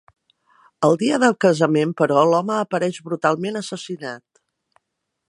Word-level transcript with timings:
El 0.87 0.97
dia 1.01 1.19
del 1.23 1.35
casament, 1.45 1.91
però, 2.01 2.23
l'home 2.31 2.57
apareix 2.63 2.97
brutalment 3.11 3.63
assassinat. 3.63 4.27